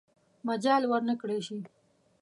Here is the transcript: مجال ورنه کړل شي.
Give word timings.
مجال 0.47 0.81
ورنه 0.91 1.13
کړل 1.21 1.39
شي. 1.47 1.59